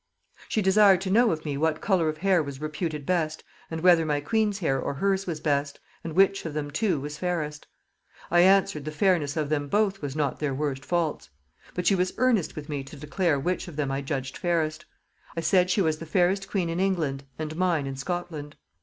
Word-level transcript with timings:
"She 0.49 0.63
desired 0.63 0.99
to 1.01 1.11
know 1.11 1.29
of 1.29 1.45
me 1.45 1.57
what 1.57 1.79
colour 1.79 2.09
of 2.09 2.17
hair 2.17 2.41
was 2.41 2.59
reputed 2.59 3.05
best, 3.05 3.43
and 3.69 3.81
whether 3.81 4.03
my 4.03 4.19
queen's 4.19 4.57
hair 4.57 4.81
or 4.81 4.95
hers 4.95 5.27
was 5.27 5.39
best, 5.39 5.79
and 6.03 6.13
which 6.13 6.43
of 6.43 6.55
them 6.55 6.71
two 6.71 6.99
was 6.99 7.19
fairest? 7.19 7.67
I 8.31 8.39
answered, 8.39 8.85
the 8.85 8.91
fairness 8.91 9.37
of 9.37 9.49
them 9.49 9.67
both 9.67 10.01
was 10.01 10.15
not 10.15 10.39
their 10.39 10.55
worst 10.55 10.83
faults. 10.83 11.29
But 11.75 11.85
she 11.85 11.93
was 11.93 12.15
earnest 12.17 12.55
with 12.55 12.67
me 12.67 12.83
to 12.85 12.95
declare 12.95 13.39
which 13.39 13.67
of 13.67 13.75
them 13.75 13.91
I 13.91 14.01
judged 14.01 14.37
fairest? 14.37 14.85
I 15.37 15.41
said, 15.41 15.69
she 15.69 15.81
was 15.83 15.97
the 15.99 16.07
fairest 16.07 16.49
queen 16.49 16.69
in 16.69 16.79
England, 16.79 17.25
and 17.37 17.55
mine 17.55 17.85
in 17.85 17.95
Scotland. 17.95 18.55